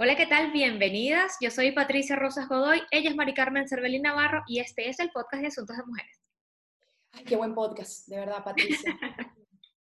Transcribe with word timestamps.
Hola, 0.00 0.14
¿qué 0.14 0.26
tal? 0.26 0.52
Bienvenidas. 0.52 1.38
Yo 1.40 1.50
soy 1.50 1.72
Patricia 1.72 2.14
Rosas 2.14 2.48
Godoy, 2.48 2.80
ella 2.92 3.10
es 3.10 3.16
Mari 3.16 3.34
Carmen 3.34 3.66
Cervelín 3.66 4.02
Navarro 4.02 4.44
y 4.46 4.60
este 4.60 4.88
es 4.88 5.00
el 5.00 5.10
podcast 5.10 5.40
de 5.40 5.48
Asuntos 5.48 5.76
de 5.76 5.82
Mujeres. 5.82 6.20
Ay, 7.10 7.24
qué 7.24 7.34
buen 7.34 7.52
podcast, 7.52 8.06
de 8.06 8.16
verdad, 8.20 8.44
Patricia. 8.44 8.96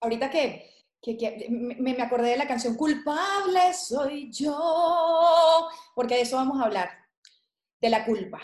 Ahorita 0.02 0.30
que, 0.30 0.70
que, 1.02 1.48
me, 1.50 1.76
me, 1.76 2.02
acordé 2.02 2.32
de 2.32 2.36
la 2.36 2.46
canción 2.46 2.76
Culpable 2.76 3.74
soy 3.74 4.30
yo, 4.34 5.70
porque 5.96 6.16
de 6.16 6.22
eso 6.24 6.36
vamos 6.36 6.60
a 6.60 6.66
hablar, 6.66 6.90
de 7.80 7.90
la 7.90 8.04
culpa, 8.04 8.42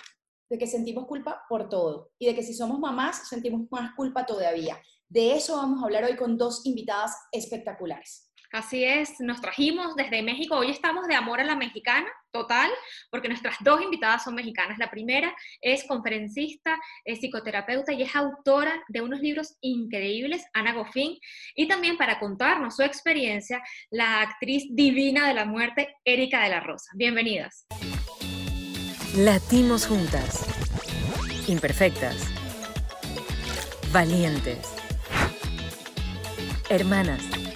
de 0.49 0.57
que 0.57 0.67
sentimos 0.67 1.05
culpa 1.05 1.43
por 1.49 1.67
todo 1.67 2.13
y 2.17 2.27
de 2.27 2.35
que 2.35 2.43
si 2.43 2.53
somos 2.53 2.79
mamás 2.79 3.27
sentimos 3.27 3.69
más 3.71 3.93
culpa 3.93 4.25
todavía. 4.25 4.81
De 5.09 5.33
eso 5.33 5.57
vamos 5.57 5.81
a 5.81 5.85
hablar 5.87 6.05
hoy 6.05 6.15
con 6.15 6.37
dos 6.37 6.65
invitadas 6.65 7.13
espectaculares. 7.33 8.26
Así 8.51 8.83
es, 8.83 9.19
nos 9.19 9.41
trajimos 9.41 9.95
desde 9.95 10.21
México, 10.21 10.55
hoy 10.55 10.71
estamos 10.71 11.05
de 11.07 11.15
amor 11.15 11.41
a 11.41 11.43
la 11.43 11.57
mexicana, 11.57 12.07
total, 12.31 12.69
porque 13.09 13.27
nuestras 13.27 13.57
dos 13.59 13.81
invitadas 13.81 14.23
son 14.23 14.35
mexicanas. 14.35 14.77
La 14.77 14.89
primera 14.89 15.35
es 15.59 15.85
conferencista, 15.85 16.79
es 17.03 17.19
psicoterapeuta 17.19 17.91
y 17.91 18.03
es 18.03 18.15
autora 18.15 18.73
de 18.87 19.01
unos 19.01 19.19
libros 19.19 19.57
increíbles, 19.59 20.45
Ana 20.53 20.73
Goffin, 20.73 21.17
y 21.55 21.67
también 21.67 21.97
para 21.97 22.19
contarnos 22.19 22.77
su 22.77 22.83
experiencia, 22.83 23.61
la 23.89 24.21
actriz 24.21 24.63
divina 24.69 25.27
de 25.27 25.33
la 25.33 25.45
muerte, 25.45 25.95
Erika 26.05 26.41
de 26.43 26.49
la 26.49 26.61
Rosa. 26.61 26.91
Bienvenidas. 26.95 27.67
Latimos 29.17 29.87
juntas, 29.87 30.45
imperfectas, 31.49 32.15
valientes, 33.91 34.73
hermanas 36.69 37.46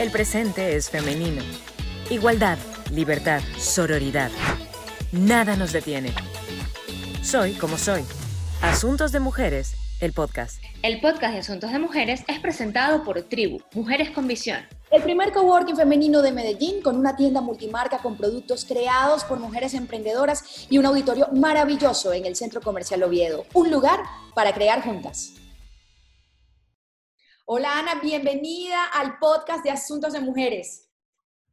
el 0.00 0.10
presente 0.10 0.76
es 0.76 0.88
femenino. 0.88 1.42
Igualdad, 2.08 2.56
libertad, 2.90 3.42
sororidad. 3.58 4.30
Nada 5.12 5.56
nos 5.56 5.74
detiene. 5.74 6.14
Soy 7.22 7.52
como 7.52 7.76
soy. 7.76 8.02
Asuntos 8.62 9.12
de 9.12 9.20
Mujeres, 9.20 9.74
el 10.00 10.14
podcast. 10.14 10.62
El 10.82 11.02
podcast 11.02 11.34
de 11.34 11.40
Asuntos 11.40 11.70
de 11.70 11.78
Mujeres 11.78 12.24
es 12.28 12.40
presentado 12.40 13.04
por 13.04 13.20
Tribu, 13.24 13.60
Mujeres 13.74 14.10
con 14.10 14.26
Visión. 14.26 14.60
El 14.90 15.02
primer 15.02 15.32
coworking 15.32 15.76
femenino 15.76 16.22
de 16.22 16.32
Medellín 16.32 16.80
con 16.80 16.96
una 16.96 17.14
tienda 17.14 17.42
multimarca 17.42 17.98
con 17.98 18.16
productos 18.16 18.64
creados 18.64 19.24
por 19.24 19.38
mujeres 19.38 19.74
emprendedoras 19.74 20.66
y 20.70 20.78
un 20.78 20.86
auditorio 20.86 21.28
maravilloso 21.34 22.14
en 22.14 22.24
el 22.24 22.36
Centro 22.36 22.62
Comercial 22.62 23.02
Oviedo. 23.02 23.44
Un 23.52 23.70
lugar 23.70 24.00
para 24.34 24.54
crear 24.54 24.82
juntas. 24.82 25.34
Hola 27.52 27.80
Ana, 27.80 27.96
bienvenida 27.96 28.84
al 28.84 29.18
podcast 29.18 29.64
de 29.64 29.72
Asuntos 29.72 30.12
de 30.12 30.20
Mujeres. 30.20 30.88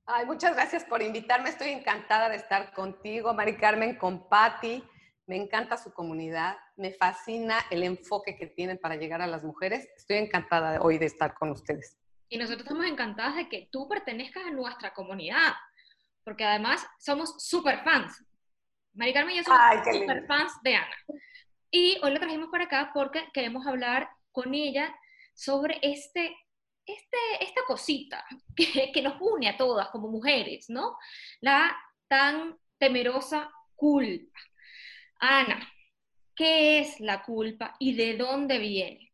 Ay, 0.06 0.28
muchas 0.28 0.53
gracias 0.53 0.86
por 0.86 1.02
invitarme. 1.02 1.50
Estoy 1.50 1.70
encantada 1.70 2.30
de 2.30 2.36
estar 2.36 2.72
contigo, 2.72 3.34
Mari 3.34 3.58
Carmen, 3.58 3.98
con 3.98 4.30
Patti. 4.30 4.84
Me 5.25 5.38
encanta 5.38 5.75
su 5.75 5.92
comunidad. 5.92 6.56
Me 6.75 6.92
fascina 6.92 7.58
el 7.72 7.81
enfoque 7.81 8.38
que 8.38 8.45
tienen 8.45 8.78
para 8.78 8.95
llegar 8.95 9.23
a 9.23 9.25
las 9.25 9.44
mujeres. 9.44 9.90
Estoy 9.98 10.18
encantada 10.18 10.80
hoy 10.84 11.00
de 11.00 11.08
estar 11.08 11.34
con 11.34 11.50
ustedes. 11.50 11.98
Y 12.30 12.38
nosotros 12.38 12.62
estamos 12.62 12.86
encantadas 12.86 13.36
de 13.36 13.50
que 13.50 13.68
tú 13.72 13.90
pertenezcas 13.90 14.45
a 14.45 14.52
nuestra 14.52 14.94
comunidad, 14.94 15.53
porque 16.23 16.45
además 16.45 16.86
somos 17.00 17.44
super 17.44 17.84
fans. 17.84 18.23
Mari 18.94 19.14
Carmen 19.14 19.34
y 19.34 19.38
yo 19.40 19.45
somos 19.45 19.98
super 19.98 20.28
fans 20.28 20.52
de 20.62 20.75
Ana. 20.75 20.95
Y 21.72 22.00
hoy 22.03 22.12
la 22.12 22.20
trajimos 22.20 22.50
para 22.52 22.66
acá 22.66 22.92
porque 22.94 23.28
queremos 23.34 23.66
hablar 23.66 24.08
con 24.31 24.53
ella 24.53 24.95
sobre 25.38 25.80
este, 25.84 26.36
este, 26.86 27.18
esta 27.40 27.62
cosita 27.68 28.26
que, 28.56 28.92
que, 28.92 29.02
nos 29.02 29.22
une 29.22 29.48
a 29.48 29.58
todas 29.58 29.90
como 29.90 30.10
mujeres, 30.10 30.70
¿no? 30.70 30.98
La 31.42 31.78
tan 32.08 32.58
temerosa 32.78 33.50
culpa. 33.76 34.40
Ana, 35.20 35.60
¿qué 36.36 36.80
es 36.80 37.00
la 37.00 37.24
culpa 37.24 37.76
y 37.80 37.96
de 37.96 38.18
dónde 38.18 38.58
viene? 38.58 39.14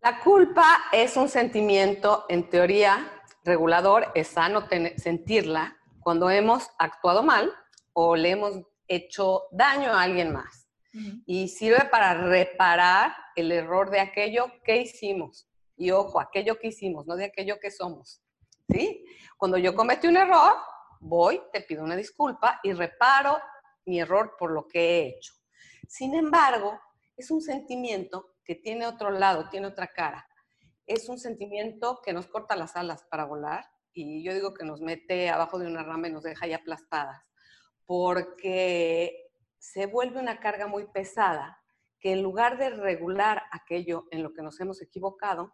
La 0.00 0.18
culpa 0.20 0.84
es 0.92 1.16
un 1.16 1.28
sentimiento, 1.28 2.24
en 2.28 2.48
teoría, 2.48 3.22
regulador, 3.44 4.10
es 4.14 4.28
sano 4.28 4.66
sentirla 4.96 5.76
cuando 6.00 6.30
hemos 6.30 6.70
actuado 6.78 7.22
mal 7.22 7.52
o 7.92 8.16
le 8.16 8.30
hemos 8.30 8.62
hecho 8.88 9.44
daño 9.50 9.92
a 9.92 10.02
alguien 10.02 10.32
más 10.32 10.59
y 11.26 11.48
sirve 11.48 11.84
para 11.90 12.14
reparar 12.14 13.14
el 13.36 13.52
error 13.52 13.90
de 13.90 14.00
aquello 14.00 14.46
que 14.64 14.78
hicimos. 14.78 15.48
Y 15.76 15.90
ojo, 15.92 16.20
aquello 16.20 16.58
que 16.58 16.68
hicimos, 16.68 17.06
no 17.06 17.16
de 17.16 17.26
aquello 17.26 17.58
que 17.60 17.70
somos. 17.70 18.22
¿Sí? 18.68 19.04
Cuando 19.36 19.58
yo 19.58 19.74
cometí 19.74 20.06
un 20.06 20.16
error, 20.16 20.54
voy, 21.00 21.40
te 21.52 21.62
pido 21.62 21.82
una 21.82 21.96
disculpa 21.96 22.60
y 22.62 22.72
reparo 22.72 23.38
mi 23.86 24.00
error 24.00 24.36
por 24.38 24.52
lo 24.52 24.66
que 24.68 24.80
he 24.80 25.08
hecho. 25.08 25.32
Sin 25.88 26.14
embargo, 26.14 26.78
es 27.16 27.30
un 27.30 27.40
sentimiento 27.40 28.34
que 28.44 28.54
tiene 28.54 28.86
otro 28.86 29.10
lado, 29.10 29.48
tiene 29.48 29.66
otra 29.66 29.88
cara. 29.88 30.26
Es 30.86 31.08
un 31.08 31.18
sentimiento 31.18 32.00
que 32.04 32.12
nos 32.12 32.26
corta 32.26 32.56
las 32.56 32.76
alas 32.76 33.04
para 33.10 33.24
volar 33.24 33.64
y 33.92 34.22
yo 34.22 34.34
digo 34.34 34.54
que 34.54 34.64
nos 34.64 34.80
mete 34.80 35.28
abajo 35.30 35.58
de 35.58 35.66
una 35.66 35.82
rama 35.82 36.08
y 36.08 36.12
nos 36.12 36.22
deja 36.22 36.44
ahí 36.44 36.52
aplastadas, 36.52 37.22
porque 37.86 39.19
se 39.60 39.86
vuelve 39.86 40.18
una 40.18 40.40
carga 40.40 40.66
muy 40.66 40.86
pesada 40.86 41.62
que 42.00 42.12
en 42.12 42.22
lugar 42.22 42.56
de 42.56 42.70
regular 42.70 43.42
aquello 43.52 44.06
en 44.10 44.22
lo 44.22 44.32
que 44.32 44.42
nos 44.42 44.58
hemos 44.58 44.80
equivocado, 44.80 45.52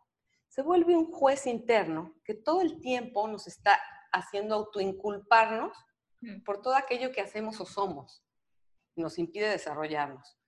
se 0.49 0.63
vuelve 0.63 0.97
un 0.97 1.11
juez 1.11 1.47
interno 1.47 2.15
que 2.25 2.35
todo 2.35 2.63
el 2.63 2.81
tiempo 2.81 3.27
nos 3.27 3.49
está 3.49 3.81
haciendo 4.13 4.55
autoinculparnos 4.55 5.77
mm. 6.21 6.45
por 6.45 6.63
todo 6.63 6.77
aquello 6.77 7.11
que 7.11 7.21
hacemos 7.21 7.61
o 7.61 7.67
somos. 7.67 8.25
Nos 8.95 9.19
impide 9.19 9.49
desarrollarnos 9.49 10.39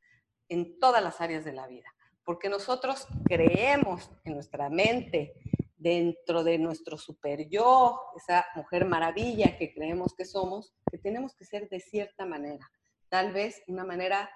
en 0.48 0.78
todas 0.78 1.02
las 1.02 1.20
áreas 1.20 1.44
de 1.44 1.52
la 1.52 1.66
vida. 1.66 1.92
Porque 2.24 2.48
nosotros 2.48 3.08
creemos 3.24 4.08
en 4.24 4.34
nuestra 4.34 4.70
mente, 4.70 5.34
dentro 5.76 6.44
de 6.44 6.58
nuestro 6.58 6.96
super 6.96 7.48
yo, 7.48 8.12
esa 8.16 8.46
mujer 8.54 8.84
maravilla 8.84 9.58
que 9.58 9.74
creemos 9.74 10.14
que 10.14 10.24
somos, 10.24 10.72
que 10.90 10.98
tenemos 10.98 11.34
que 11.34 11.44
ser 11.44 11.68
de 11.68 11.80
cierta 11.80 12.24
manera 12.24 12.70
tal 13.08 13.32
vez 13.32 13.62
una 13.66 13.84
manera 13.84 14.30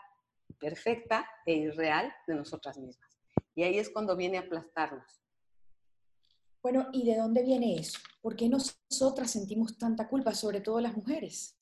perfecta 0.59 1.29
e 1.47 1.53
irreal 1.55 2.13
de 2.27 2.35
nosotras 2.35 2.79
mismas. 2.79 3.11
Y 3.55 3.65
ahí 3.65 3.79
es 3.79 3.91
cuando 3.91 4.17
viene 4.17 4.39
a 4.39 4.43
aplastarnos. 4.43 5.23
Bueno, 6.63 6.89
¿y 6.93 7.05
de 7.05 7.17
dónde 7.17 7.43
viene 7.43 7.77
eso? 7.79 7.99
¿Por 8.21 8.37
qué 8.37 8.49
nosotras 8.49 9.31
sentimos 9.31 9.77
tanta 9.77 10.09
culpa, 10.09 10.33
sobre 10.33 10.61
todo 10.61 10.81
las 10.81 10.97
mujeres? 10.97 11.59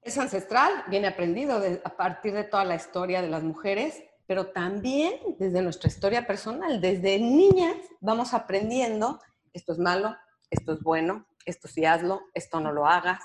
Es 0.00 0.18
ancestral, 0.18 0.72
viene 0.88 1.06
aprendido 1.06 1.60
a 1.84 1.96
partir 1.96 2.32
de 2.32 2.44
toda 2.44 2.64
la 2.64 2.74
historia 2.74 3.22
de 3.22 3.28
las 3.28 3.42
mujeres, 3.42 4.02
pero 4.26 4.48
también 4.48 5.14
desde 5.38 5.62
nuestra 5.62 5.88
historia 5.88 6.26
personal. 6.26 6.80
Desde 6.80 7.18
niñas 7.20 7.76
vamos 8.00 8.32
aprendiendo, 8.32 9.20
esto 9.52 9.72
es 9.72 9.78
malo, 9.78 10.16
esto 10.50 10.72
es 10.72 10.80
bueno, 10.80 11.26
esto 11.44 11.68
sí 11.68 11.84
hazlo, 11.84 12.22
esto 12.34 12.58
no 12.58 12.72
lo 12.72 12.86
hagas, 12.86 13.20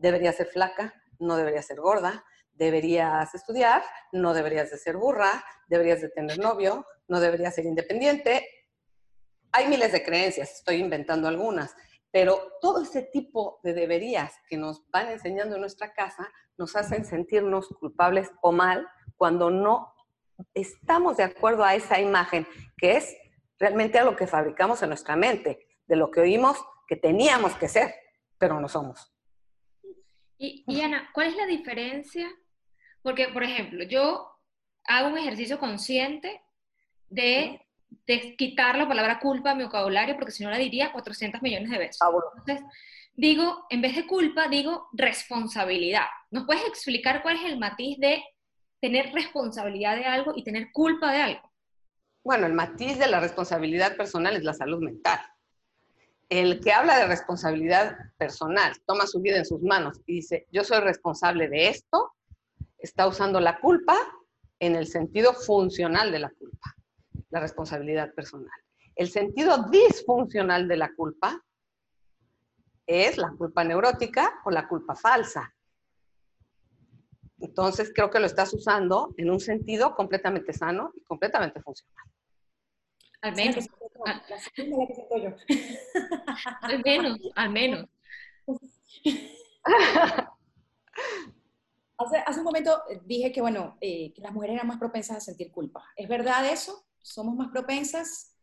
deberías 0.00 0.36
ser 0.36 0.48
flaca, 0.48 0.94
no 1.18 1.36
deberías 1.36 1.66
ser 1.66 1.80
gorda, 1.80 2.24
deberías 2.52 3.34
estudiar, 3.34 3.82
no 4.12 4.34
deberías 4.34 4.70
de 4.70 4.78
ser 4.78 4.96
burra, 4.96 5.44
deberías 5.68 6.00
de 6.00 6.08
tener 6.08 6.38
novio, 6.38 6.86
no 7.08 7.20
deberías 7.20 7.54
ser 7.54 7.66
independiente. 7.66 8.46
Hay 9.52 9.68
miles 9.68 9.92
de 9.92 10.02
creencias, 10.02 10.52
estoy 10.52 10.76
inventando 10.76 11.28
algunas, 11.28 11.74
pero 12.10 12.40
todo 12.60 12.82
ese 12.82 13.02
tipo 13.02 13.60
de 13.62 13.72
deberías 13.72 14.32
que 14.48 14.56
nos 14.56 14.88
van 14.90 15.08
enseñando 15.08 15.54
en 15.54 15.60
nuestra 15.60 15.92
casa 15.92 16.30
nos 16.56 16.76
hacen 16.76 17.04
sentirnos 17.04 17.68
culpables 17.68 18.30
o 18.42 18.52
mal 18.52 18.88
cuando 19.16 19.50
no 19.50 19.94
estamos 20.54 21.16
de 21.16 21.24
acuerdo 21.24 21.64
a 21.64 21.74
esa 21.74 22.00
imagen, 22.00 22.46
que 22.76 22.96
es 22.96 23.16
realmente 23.58 23.98
a 23.98 24.04
lo 24.04 24.16
que 24.16 24.26
fabricamos 24.26 24.82
en 24.82 24.88
nuestra 24.88 25.16
mente, 25.16 25.66
de 25.86 25.96
lo 25.96 26.10
que 26.10 26.20
oímos 26.20 26.56
que 26.88 26.96
teníamos 26.96 27.54
que 27.54 27.68
ser, 27.68 27.94
pero 28.38 28.58
no 28.60 28.68
somos. 28.68 29.12
Y, 30.42 30.80
Ana, 30.80 31.10
¿cuál 31.12 31.28
es 31.28 31.36
la 31.36 31.44
diferencia? 31.44 32.26
Porque, 33.02 33.28
por 33.28 33.42
ejemplo, 33.42 33.84
yo 33.84 34.26
hago 34.84 35.08
un 35.08 35.18
ejercicio 35.18 35.58
consciente 35.58 36.40
de, 37.10 37.60
quitar 38.38 38.78
la 38.78 38.88
palabra 38.88 39.20
culpa 39.20 39.50
a 39.50 39.54
mi 39.54 39.64
vocabulario, 39.64 40.16
porque 40.16 40.32
si 40.32 40.42
no 40.42 40.50
la 40.50 40.56
diría 40.56 40.92
400 40.92 41.42
millones 41.42 41.68
de 41.68 41.76
veces. 41.76 41.98
Entonces, 42.38 42.66
digo, 43.12 43.66
en 43.68 43.82
vez 43.82 43.94
de 43.94 44.06
culpa, 44.06 44.48
digo 44.48 44.88
responsabilidad. 44.92 46.06
¿Nos 46.30 46.46
puedes 46.46 46.66
explicar 46.66 47.22
cuál 47.22 47.36
es 47.36 47.44
el 47.44 47.58
matiz 47.58 47.98
de 47.98 48.24
tener 48.80 49.12
responsabilidad 49.12 49.96
de 49.96 50.06
algo 50.06 50.32
y 50.34 50.42
tener 50.42 50.72
culpa 50.72 51.12
de 51.12 51.20
algo? 51.20 51.52
Bueno, 52.24 52.46
el 52.46 52.54
matiz 52.54 52.98
de 52.98 53.08
la 53.08 53.20
responsabilidad 53.20 53.94
personal 53.94 54.36
es 54.36 54.42
la 54.42 54.54
salud 54.54 54.82
mental 54.82 55.20
el 56.30 56.60
que 56.60 56.72
habla 56.72 56.96
de 56.96 57.06
responsabilidad 57.06 57.96
personal, 58.16 58.72
toma 58.86 59.06
su 59.06 59.20
vida 59.20 59.36
en 59.36 59.44
sus 59.44 59.60
manos 59.62 60.00
y 60.06 60.16
dice, 60.16 60.46
yo 60.52 60.62
soy 60.62 60.78
responsable 60.78 61.48
de 61.48 61.68
esto, 61.68 62.14
está 62.78 63.08
usando 63.08 63.40
la 63.40 63.58
culpa 63.60 63.96
en 64.60 64.76
el 64.76 64.86
sentido 64.86 65.34
funcional 65.34 66.12
de 66.12 66.20
la 66.20 66.30
culpa, 66.30 66.76
la 67.30 67.40
responsabilidad 67.40 68.14
personal. 68.14 68.48
El 68.94 69.10
sentido 69.10 69.68
disfuncional 69.70 70.68
de 70.68 70.76
la 70.76 70.94
culpa 70.94 71.44
es 72.86 73.18
la 73.18 73.32
culpa 73.36 73.64
neurótica 73.64 74.40
o 74.44 74.50
la 74.50 74.68
culpa 74.68 74.94
falsa. 74.94 75.52
Entonces 77.40 77.90
creo 77.92 78.08
que 78.10 78.20
lo 78.20 78.26
estás 78.26 78.54
usando 78.54 79.14
en 79.16 79.30
un 79.30 79.40
sentido 79.40 79.96
completamente 79.96 80.52
sano 80.52 80.92
y 80.94 81.02
completamente 81.02 81.60
funcional. 81.60 82.04
Al 83.22 83.34
menos. 83.34 83.68
Ah. 84.06 84.22
Al 86.62 86.82
menos, 86.82 87.18
al 87.34 87.50
menos. 87.50 87.86
Hace, 91.98 92.40
un 92.40 92.44
momento 92.44 92.82
dije 93.04 93.30
que, 93.30 93.42
bueno, 93.42 93.76
eh, 93.80 94.12
que 94.14 94.22
las 94.22 94.32
mujeres 94.32 94.54
eran 94.54 94.66
más 94.66 94.78
propensas 94.78 95.18
a 95.18 95.20
sentir 95.20 95.52
culpa. 95.52 95.84
¿Es 95.96 96.08
verdad 96.08 96.46
eso? 96.50 96.86
¿Somos 97.02 97.36
más 97.36 97.48
propensas? 97.50 98.34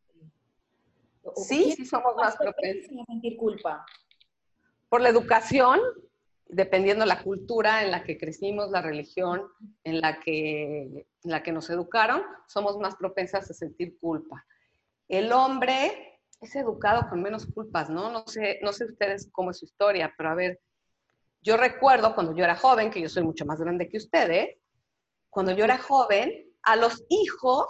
Sí, 1.35 1.73
sí 1.75 1.85
somos 1.85 2.15
más 2.15 2.35
propensas 2.37 2.91
a 2.91 3.05
sentir 3.05 3.35
culpa. 3.35 3.83
Por 4.89 5.01
la 5.01 5.09
educación, 5.09 5.79
dependiendo 6.45 7.05
la 7.05 7.23
cultura 7.23 7.83
en 7.83 7.91
la 7.91 8.03
que 8.03 8.17
crecimos, 8.17 8.69
la 8.69 8.81
religión 8.81 9.41
en 9.83 10.01
la 10.01 10.19
que, 10.19 11.07
en 11.23 11.31
la 11.31 11.41
que 11.41 11.51
nos 11.51 11.69
educaron, 11.71 12.21
somos 12.47 12.77
más 12.77 12.95
propensas 12.95 13.49
a 13.49 13.53
sentir 13.53 13.97
culpa. 13.99 14.45
El 15.07 15.31
hombre 15.31 16.19
es 16.41 16.55
educado 16.55 17.09
con 17.09 17.21
menos 17.21 17.45
culpas, 17.45 17.89
¿no? 17.89 18.11
No 18.11 18.27
sé, 18.27 18.59
no 18.61 18.73
sé 18.73 18.85
ustedes 18.85 19.29
cómo 19.31 19.51
es 19.51 19.59
su 19.59 19.65
historia, 19.65 20.13
pero 20.17 20.29
a 20.29 20.35
ver, 20.35 20.59
yo 21.41 21.57
recuerdo 21.57 22.13
cuando 22.13 22.35
yo 22.35 22.43
era 22.43 22.55
joven, 22.55 22.91
que 22.91 23.01
yo 23.01 23.09
soy 23.09 23.23
mucho 23.23 23.45
más 23.45 23.59
grande 23.59 23.89
que 23.89 23.97
ustedes, 23.97 24.57
cuando 25.29 25.51
yo 25.51 25.63
era 25.65 25.77
joven, 25.77 26.45
a 26.63 26.75
los 26.75 27.05
hijos, 27.09 27.67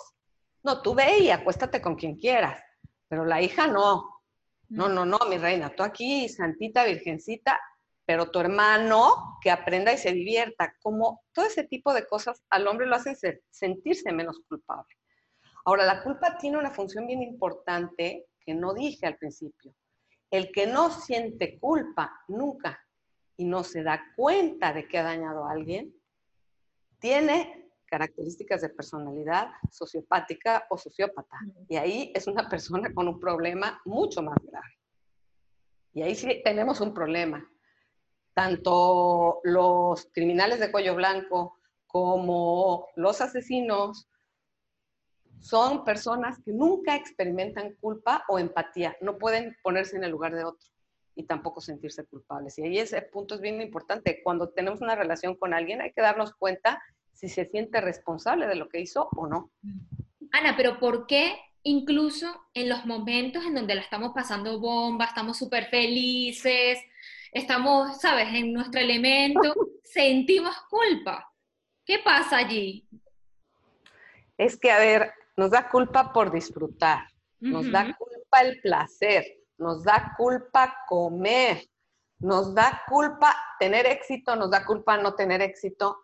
no, 0.63 0.81
tú 0.81 0.95
ve 0.95 1.19
y 1.19 1.29
acuéstate 1.29 1.81
con 1.81 1.95
quien 1.95 2.17
quieras, 2.17 2.61
pero 3.07 3.25
la 3.25 3.41
hija 3.41 3.67
no. 3.67 4.21
No, 4.69 4.89
no, 4.89 5.05
no, 5.05 5.19
mi 5.29 5.37
reina, 5.37 5.73
tú 5.73 5.83
aquí, 5.83 6.27
santita, 6.27 6.83
virgencita, 6.83 7.57
pero 8.05 8.31
tu 8.31 8.39
hermano 8.39 9.37
que 9.41 9.49
aprenda 9.49 9.93
y 9.93 9.97
se 9.97 10.11
divierta, 10.11 10.73
como 10.81 11.23
todo 11.31 11.45
ese 11.45 11.63
tipo 11.63 11.93
de 11.93 12.05
cosas 12.05 12.43
al 12.49 12.67
hombre 12.67 12.85
lo 12.85 12.95
hacen 12.95 13.15
sentirse 13.49 14.11
menos 14.11 14.41
culpable. 14.49 14.93
Ahora, 15.67 15.83
la 15.83 16.01
culpa 16.01 16.37
tiene 16.37 16.57
una 16.57 16.71
función 16.71 17.05
bien 17.07 17.21
importante 17.21 18.29
que 18.39 18.53
no 18.53 18.73
dije 18.73 19.05
al 19.05 19.17
principio. 19.17 19.73
El 20.31 20.49
que 20.53 20.65
no 20.65 20.89
siente 20.89 21.59
culpa 21.59 22.21
nunca 22.29 22.79
y 23.35 23.43
no 23.43 23.65
se 23.65 23.83
da 23.83 24.01
cuenta 24.15 24.71
de 24.71 24.87
que 24.87 24.97
ha 24.97 25.03
dañado 25.03 25.43
a 25.43 25.51
alguien, 25.51 25.93
tiene 26.99 27.69
características 27.85 28.61
de 28.61 28.69
personalidad 28.69 29.49
sociopática 29.69 30.65
o 30.69 30.77
sociópata. 30.77 31.37
Y 31.67 31.75
ahí 31.75 32.13
es 32.15 32.27
una 32.27 32.47
persona 32.47 32.93
con 32.93 33.09
un 33.09 33.19
problema 33.19 33.81
mucho 33.83 34.21
más 34.21 34.37
grave. 34.41 34.79
Y 35.91 36.01
ahí 36.01 36.15
sí 36.15 36.41
tenemos 36.45 36.79
un 36.79 36.93
problema. 36.93 37.45
Tanto 38.33 39.41
los 39.43 40.05
criminales 40.13 40.61
de 40.61 40.71
cuello 40.71 40.95
blanco 40.95 41.57
como 41.87 42.87
los 42.95 43.19
asesinos 43.19 44.07
son 45.39 45.83
personas 45.83 46.37
que 46.43 46.51
nunca 46.51 46.95
experimentan 46.95 47.75
culpa 47.75 48.23
o 48.27 48.39
empatía, 48.39 48.97
no 49.01 49.17
pueden 49.17 49.55
ponerse 49.61 49.95
en 49.95 50.03
el 50.03 50.11
lugar 50.11 50.35
de 50.35 50.43
otro 50.43 50.67
y 51.15 51.23
tampoco 51.23 51.61
sentirse 51.61 52.05
culpables. 52.05 52.57
Y 52.59 52.63
ahí 52.63 52.79
ese 52.79 53.01
punto 53.01 53.35
es 53.35 53.41
bien 53.41 53.59
importante. 53.61 54.21
Cuando 54.23 54.49
tenemos 54.49 54.81
una 54.81 54.95
relación 54.95 55.35
con 55.35 55.53
alguien 55.53 55.81
hay 55.81 55.91
que 55.91 56.01
darnos 56.01 56.33
cuenta 56.35 56.81
si 57.11 57.27
se 57.27 57.45
siente 57.45 57.81
responsable 57.81 58.45
de 58.45 58.55
lo 58.55 58.69
que 58.69 58.79
hizo 58.79 59.09
o 59.15 59.27
no. 59.27 59.51
Ana, 60.31 60.55
pero 60.55 60.79
¿por 60.79 61.07
qué 61.07 61.35
incluso 61.63 62.45
en 62.53 62.69
los 62.69 62.85
momentos 62.85 63.43
en 63.45 63.55
donde 63.55 63.75
la 63.75 63.81
estamos 63.81 64.11
pasando 64.13 64.59
bomba, 64.59 65.05
estamos 65.05 65.37
súper 65.37 65.65
felices, 65.65 66.79
estamos, 67.31 67.99
sabes, 67.99 68.27
en 68.33 68.53
nuestro 68.53 68.79
elemento, 68.79 69.55
sentimos 69.83 70.55
culpa? 70.69 71.31
¿Qué 71.83 71.99
pasa 71.99 72.37
allí? 72.37 72.87
Es 74.37 74.59
que, 74.59 74.69
a 74.69 74.77
ver, 74.77 75.11
nos 75.37 75.51
da 75.51 75.69
culpa 75.69 76.11
por 76.11 76.31
disfrutar, 76.31 77.07
nos 77.39 77.71
da 77.71 77.95
culpa 77.95 78.41
el 78.41 78.59
placer, 78.59 79.23
nos 79.57 79.83
da 79.83 80.15
culpa 80.17 80.75
comer, 80.87 81.69
nos 82.19 82.53
da 82.55 82.81
culpa 82.89 83.35
tener 83.59 83.85
éxito, 83.85 84.35
nos 84.35 84.49
da 84.49 84.65
culpa 84.65 84.97
no 84.97 85.13
tener 85.13 85.41
éxito. 85.41 85.95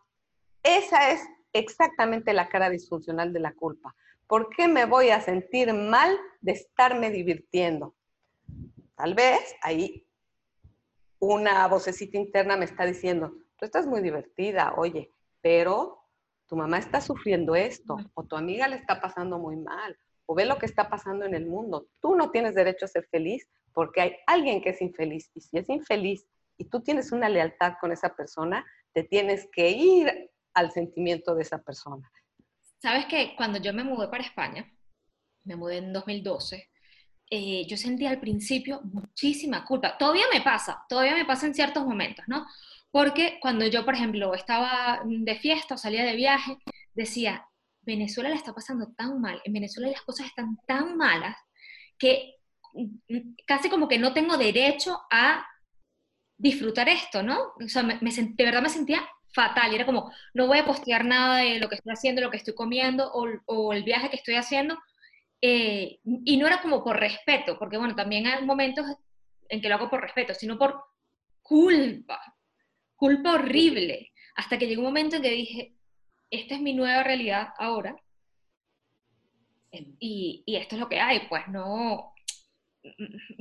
Esa 0.62 1.10
es 1.12 1.22
exactamente 1.52 2.32
la 2.32 2.48
cara 2.48 2.70
disfuncional 2.70 3.34
de 3.34 3.40
la 3.40 3.54
culpa. 3.54 3.96
¿Por 4.28 4.50
qué 4.50 4.68
me 4.68 4.86
voy 4.86 5.10
a 5.10 5.20
sentir 5.20 5.74
mal 5.74 6.16
de 6.42 6.52
estarme 6.52 7.10
divirtiendo? 7.10 7.96
Tal 8.96 9.16
vez 9.16 9.56
ahí 9.62 10.06
una 11.18 11.68
vocecita 11.68 12.18
interna 12.18 12.56
me 12.56 12.66
está 12.66 12.86
diciendo, 12.86 13.34
tú 13.58 13.66
estás 13.66 13.88
muy 13.88 14.02
divertida, 14.02 14.74
oye, 14.78 15.10
pero 15.42 16.03
tu 16.54 16.58
mamá 16.58 16.78
está 16.78 17.02
sufriendo 17.02 17.56
esto, 17.56 17.98
o 18.14 18.24
tu 18.26 18.36
amiga 18.36 18.68
le 18.68 18.76
está 18.76 19.02
pasando 19.02 19.40
muy 19.40 19.56
mal, 19.56 19.98
o 20.28 20.36
ve 20.36 20.46
lo 20.46 20.60
que 20.60 20.68
está 20.68 20.88
pasando 20.88 21.26
en 21.26 21.34
el 21.34 21.48
mundo. 21.48 21.88
Tú 22.00 22.14
no 22.14 22.30
tienes 22.30 22.54
derecho 22.54 22.86
a 22.86 22.90
ser 22.90 23.08
feliz 23.10 23.50
porque 23.74 24.02
hay 24.02 24.16
alguien 24.28 24.62
que 24.62 24.70
es 24.70 24.80
infeliz. 24.80 25.32
Y 25.34 25.42
si 25.42 25.58
es 25.58 25.68
infeliz 25.68 26.28
y 26.60 26.66
tú 26.66 26.82
tienes 26.82 27.12
una 27.12 27.28
lealtad 27.28 27.74
con 27.82 27.92
esa 27.92 28.16
persona, 28.16 28.64
te 28.94 29.04
tienes 29.04 29.50
que 29.52 29.72
ir 29.72 30.30
al 30.54 30.72
sentimiento 30.72 31.34
de 31.34 31.42
esa 31.42 31.58
persona. 31.58 32.08
Sabes 32.80 33.08
que 33.08 33.36
cuando 33.36 33.58
yo 33.58 33.74
me 33.74 33.84
mudé 33.84 34.08
para 34.08 34.24
España, 34.24 34.72
me 35.46 35.56
mudé 35.56 35.78
en 35.78 35.92
2012, 35.92 36.70
eh, 37.32 37.66
yo 37.66 37.78
sentí 37.78 38.06
al 38.06 38.20
principio 38.20 38.80
muchísima 38.84 39.66
culpa. 39.66 39.98
Todavía 39.98 40.26
me 40.32 40.42
pasa, 40.42 40.86
todavía 40.88 41.16
me 41.16 41.26
pasa 41.26 41.48
en 41.48 41.56
ciertos 41.56 41.84
momentos, 41.84 42.24
¿no? 42.28 42.46
Porque 42.94 43.40
cuando 43.42 43.66
yo, 43.66 43.84
por 43.86 43.96
ejemplo, 43.96 44.36
estaba 44.36 45.02
de 45.04 45.36
fiesta 45.36 45.74
o 45.74 45.78
salía 45.80 46.06
de 46.06 46.16
viaje, 46.16 46.60
decía, 46.94 47.44
Venezuela 47.82 48.30
la 48.30 48.36
está 48.36 48.54
pasando 48.54 48.94
tan 48.96 49.20
mal, 49.20 49.42
en 49.44 49.52
Venezuela 49.52 49.90
las 49.90 50.04
cosas 50.04 50.28
están 50.28 50.58
tan 50.68 50.96
malas 50.96 51.36
que 51.98 52.36
casi 53.48 53.68
como 53.68 53.88
que 53.88 53.98
no 53.98 54.14
tengo 54.14 54.38
derecho 54.38 55.02
a 55.10 55.44
disfrutar 56.38 56.88
esto, 56.88 57.24
¿no? 57.24 57.54
O 57.60 57.68
sea, 57.68 57.82
de 57.82 58.46
verdad 58.46 58.62
me 58.62 58.70
sentía 58.70 59.02
fatal, 59.34 59.72
y 59.72 59.76
era 59.76 59.88
como, 59.88 60.12
no 60.36 60.46
voy 60.46 60.60
a 60.60 60.66
postear 60.66 61.04
nada 61.04 61.38
de 61.38 61.58
lo 61.58 61.70
que 61.70 61.76
estoy 61.76 61.94
haciendo, 61.94 62.22
lo 62.22 62.30
que 62.30 62.38
estoy 62.38 62.54
comiendo 62.54 63.12
o, 63.12 63.74
el 63.74 63.82
viaje 63.82 64.12
que 64.12 64.18
estoy 64.18 64.36
haciendo, 64.36 64.78
eh, 65.42 65.98
y 66.04 66.38
no 66.38 66.46
era 66.46 66.62
como 66.62 66.84
por 66.84 67.00
respeto, 67.00 67.58
porque 67.58 67.80
bueno, 67.80 67.96
también 67.96 68.28
hay 68.28 68.46
momentos 68.46 68.86
en 69.50 69.62
que 69.62 69.68
lo 69.68 69.76
hago 69.76 69.90
por 69.90 70.00
respeto, 70.00 70.36
sino 70.36 70.60
por 70.60 70.80
culpa, 71.42 72.22
culpa 72.96 73.34
horrible, 73.34 74.12
hasta 74.36 74.58
que 74.58 74.68
llegó 74.68 74.82
un 74.82 74.88
momento 74.88 75.16
en 75.16 75.22
que 75.22 75.30
dije, 75.30 75.76
esta 76.30 76.56
es 76.56 76.62
mi 76.62 76.74
nueva 76.74 77.04
realidad 77.04 77.50
ahora, 77.58 77.96
y, 79.72 80.44
y 80.46 80.56
esto 80.56 80.76
es 80.76 80.82
lo 80.82 80.90
que 80.90 81.00
hay, 81.00 81.28
pues 81.28 81.48
no, 81.48 82.14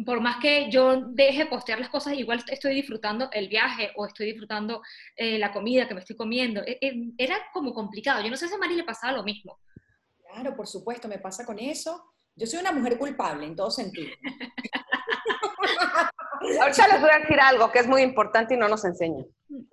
por 0.06 0.20
más 0.20 0.36
que 0.40 0.70
yo 0.70 1.00
deje 1.00 1.46
postear 1.46 1.80
las 1.80 1.88
cosas, 1.88 2.14
igual 2.14 2.44
estoy 2.48 2.74
disfrutando 2.74 3.28
el 3.32 3.48
viaje 3.48 3.90
o 3.96 4.06
estoy 4.06 4.26
disfrutando 4.26 4.82
eh, 5.16 5.38
la 5.38 5.52
comida 5.52 5.88
que 5.88 5.94
me 5.94 6.00
estoy 6.00 6.16
comiendo. 6.16 6.62
E, 6.62 6.78
e, 6.80 7.12
era 7.18 7.36
como 7.52 7.72
complicado. 7.72 8.22
Yo 8.22 8.30
no 8.30 8.36
sé 8.36 8.48
si 8.48 8.54
a 8.54 8.58
Mari 8.58 8.76
le 8.76 8.84
pasaba 8.84 9.14
lo 9.14 9.24
mismo. 9.24 9.58
Claro, 10.18 10.54
por 10.54 10.66
supuesto, 10.66 11.08
me 11.08 11.18
pasa 11.18 11.44
con 11.44 11.58
eso. 11.58 12.14
Yo 12.36 12.46
soy 12.46 12.60
una 12.60 12.72
mujer 12.72 12.96
culpable 12.96 13.46
en 13.46 13.56
todo 13.56 13.70
sentido. 13.70 14.10
Ahorita 16.60 16.88
les 16.88 17.00
voy 17.00 17.10
a 17.10 17.18
decir 17.18 17.40
algo 17.40 17.70
que 17.70 17.80
es 17.80 17.86
muy 17.86 18.02
importante 18.02 18.54
y 18.54 18.56
no 18.56 18.68
nos 18.68 18.84
enseñan. 18.84 19.26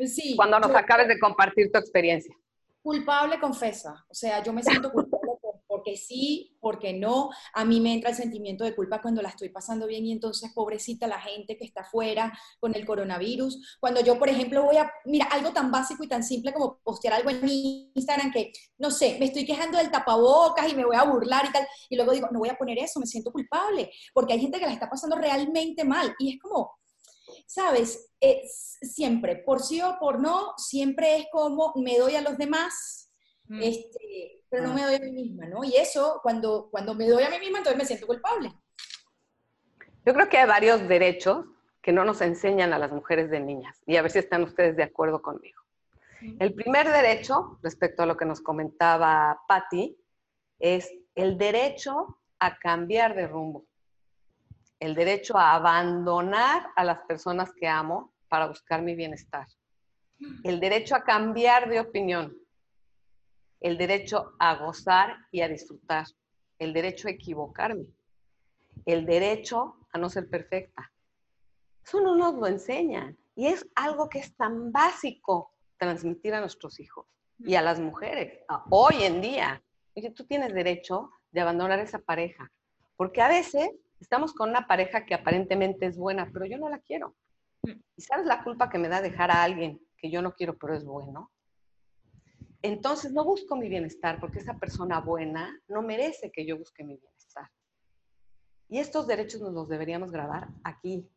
Sí. 0.08 0.36
Cuando 0.36 0.60
nos 0.60 0.75
acabes 0.75 1.08
de 1.08 1.20
compartir 1.20 1.72
tu 1.72 1.79
experiencia. 1.79 2.34
Culpable 2.82 3.39
confesa. 3.39 4.06
O 4.10 4.13
sea, 4.13 4.41
yo 4.41 4.53
me 4.53 4.63
siento 4.63 4.91
culpable 4.91 5.29
porque 5.70 5.96
sí, 5.98 6.58
porque 6.60 6.94
no. 6.94 7.29
A 7.53 7.63
mí 7.63 7.79
me 7.79 7.94
entra 7.94 8.10
el 8.10 8.15
sentimiento 8.15 8.63
de 8.63 8.75
culpa 8.75 9.01
cuando 9.01 9.22
la 9.22 9.29
estoy 9.29 9.50
pasando 9.50 9.86
bien 9.86 10.06
y 10.06 10.12
entonces 10.12 10.51
pobrecita 10.53 11.08
la 11.08 11.22
gente 11.22 11.58
que 11.58 11.63
está 11.63 11.82
afuera 11.82 12.38
con 12.60 12.75
el 12.75 12.86
coronavirus. 12.86 13.77
Cuando 13.79 14.01
yo, 14.01 14.18
por 14.18 14.29
ejemplo, 14.29 14.63
voy 14.63 14.77
a, 14.77 14.91
mira, 15.06 15.27
algo 15.27 15.53
tan 15.53 15.72
básico 15.72 16.03
y 16.03 16.08
tan 16.08 16.24
simple 16.24 16.51
como 16.51 16.79
postear 16.79 17.13
algo 17.13 17.29
en 17.29 17.46
mi 17.46 17.91
Instagram 17.94 18.32
que, 18.32 18.51
no 18.79 18.89
sé, 18.89 19.18
me 19.20 19.25
estoy 19.25 19.46
quejando 19.46 19.77
del 19.77 19.91
tapabocas 19.91 20.70
y 20.72 20.75
me 20.75 20.86
voy 20.86 20.96
a 20.96 21.03
burlar 21.03 21.46
y 21.46 21.51
tal, 21.51 21.68
y 21.88 21.96
luego 21.96 22.13
digo, 22.13 22.27
no 22.32 22.39
voy 22.39 22.50
a 22.50 22.58
poner 22.58 22.79
eso, 22.79 23.00
me 23.00 23.06
siento 23.06 23.32
culpable, 23.32 23.91
porque 24.13 24.34
hay 24.34 24.41
gente 24.41 24.60
que 24.60 24.65
la 24.65 24.74
está 24.74 24.89
pasando 24.89 25.18
realmente 25.18 25.84
mal 25.84 26.15
y 26.18 26.34
es 26.34 26.41
como, 26.41 26.78
¿sabes? 27.50 28.13
siempre, 28.82 29.38
por 29.38 29.60
sí 29.62 29.82
o 29.82 29.98
por 30.00 30.20
no, 30.20 30.53
siempre 30.58 31.18
es 31.18 31.27
como 31.32 31.74
me 31.77 31.98
doy 31.98 32.15
a 32.15 32.22
los 32.22 32.38
demás, 32.38 33.12
mm. 33.46 33.62
este, 33.63 34.44
pero 34.50 34.63
no 34.63 34.72
ah. 34.72 34.75
me 34.75 34.84
doy 34.84 34.96
a 34.96 35.00
mí 35.00 35.12
misma, 35.12 35.48
¿no? 35.48 35.63
Y 35.63 35.75
eso, 35.75 36.20
cuando, 36.22 36.70
cuando 36.70 36.94
me 36.94 37.08
doy 37.08 37.24
a 37.24 37.29
mí 37.29 37.39
misma, 37.39 37.60
entonces 37.60 37.77
me 37.77 37.86
siento 37.86 38.06
culpable. 38.06 38.51
Yo 40.06 40.13
creo 40.13 40.29
que 40.29 40.38
hay 40.38 40.48
varios 40.48 40.88
derechos 40.88 41.46
que 41.82 41.91
no 41.91 42.06
nos 42.06 42.22
enseñan 42.22 42.72
a 42.74 42.79
las 42.79 42.91
mujeres 42.91 43.32
de 43.32 43.39
niñas, 43.39 43.82
y 43.88 43.96
a 43.96 44.01
ver 44.03 44.12
si 44.12 44.20
están 44.20 44.44
ustedes 44.44 44.75
de 44.75 44.84
acuerdo 44.84 45.22
conmigo. 45.22 45.60
El 46.39 46.53
primer 46.53 46.91
derecho, 46.91 47.58
respecto 47.63 48.03
a 48.03 48.06
lo 48.06 48.18
que 48.18 48.25
nos 48.25 48.41
comentaba 48.41 49.41
Patti, 49.48 49.98
es 50.60 50.91
el 51.15 51.38
derecho 51.38 52.20
a 52.38 52.60
cambiar 52.60 53.15
de 53.15 53.27
rumbo. 53.27 53.65
El 54.79 54.95
derecho 54.95 55.38
a 55.38 55.55
abandonar 55.55 56.67
a 56.75 56.83
las 56.83 57.00
personas 57.00 57.51
que 57.53 57.67
amo 57.67 58.13
para 58.27 58.48
buscar 58.48 58.81
mi 58.81 58.95
bienestar, 58.95 59.48
el 60.43 60.59
derecho 60.59 60.95
a 60.95 61.03
cambiar 61.03 61.69
de 61.69 61.79
opinión, 61.79 62.38
el 63.59 63.77
derecho 63.77 64.33
a 64.39 64.55
gozar 64.55 65.17
y 65.31 65.41
a 65.41 65.48
disfrutar, 65.48 66.05
el 66.59 66.74
derecho 66.74 67.07
a 67.07 67.12
equivocarme, 67.12 67.88
el 68.86 69.05
derecho 69.05 69.75
a 69.91 69.98
no 69.98 70.09
ser 70.09 70.29
perfecta. 70.29 70.91
Eso 71.83 72.01
no 72.01 72.15
nos 72.15 72.36
lo 72.36 72.48
enseñan. 72.48 73.17
Y 73.36 73.48
es 73.48 73.67
algo 73.75 74.09
que 74.09 74.19
es 74.19 74.36
tan 74.36 74.71
básico 74.71 75.53
transmitir 75.77 76.33
a 76.33 76.41
nuestros 76.41 76.79
hijos 76.79 77.07
y 77.39 77.55
a 77.55 77.62
las 77.62 77.79
mujeres 77.79 78.43
hoy 78.69 79.03
en 79.03 79.21
día. 79.21 79.63
Oye, 79.95 80.12
tú 80.12 80.25
tienes 80.25 80.53
derecho 80.53 81.09
de 81.31 81.41
abandonar 81.41 81.79
esa 81.79 82.00
pareja, 82.00 82.51
porque 82.98 83.21
a 83.21 83.29
veces 83.29 83.71
estamos 84.00 84.34
con 84.34 84.50
una 84.50 84.68
pareja 84.68 85.06
que 85.06 85.13
aparentemente 85.13 85.86
es 85.86 85.98
buena, 85.98 86.29
pero 86.32 86.46
yo 86.46 86.58
no 86.58 86.70
la 86.70 86.79
quiero. 86.79 87.15
¿Y 87.96 88.01
sabes 88.01 88.25
la 88.25 88.44
culpa 88.44 88.70
que 88.70 88.77
me 88.77 88.89
da 88.89 89.01
dejar 89.01 89.32
a 89.32 89.44
alguien 89.44 89.82
que 89.98 90.10
yo 90.10 90.22
no 90.22 90.34
quiero, 90.34 90.58
pero 90.58 90.75
es 90.75 90.86
bueno? 90.86 91.32
Entonces 92.62 93.13
no 93.13 93.24
busco 93.24 93.56
mi 93.56 93.70
bienestar 93.70 94.20
porque 94.20 94.39
esa 94.39 94.58
persona 94.58 95.00
buena 95.00 95.62
no 95.68 95.82
merece 95.82 96.32
que 96.32 96.46
yo 96.46 96.58
busque 96.58 96.84
mi 96.84 96.98
bienestar. 96.98 97.50
Y 98.68 98.79
estos 98.79 99.08
derechos 99.08 99.41
nos 99.41 99.53
los 99.53 99.70
deberíamos 99.70 100.12
grabar 100.12 100.48
aquí. 100.63 101.08